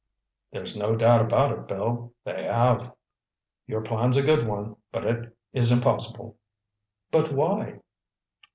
"There's 0.51 0.75
no 0.75 0.95
doubt 0.95 1.21
about 1.21 1.51
it, 1.51 1.67
Bill—they 1.67 2.45
have. 2.45 2.91
Your 3.67 3.81
plan's 3.81 4.17
a 4.17 4.23
good 4.23 4.47
one, 4.47 4.77
but 4.91 5.05
it 5.05 5.37
is 5.53 5.71
impossible." 5.71 6.37
"But 7.11 7.31
why?" 7.31 7.81